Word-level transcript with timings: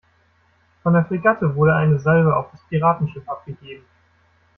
Von 0.81 0.93
der 0.93 1.05
Fregatte 1.05 1.55
wurde 1.55 1.75
eine 1.75 1.99
Salve 1.99 2.35
auf 2.35 2.49
das 2.49 2.63
Piratenschiff 2.69 3.29
abgegeben. 3.29 3.85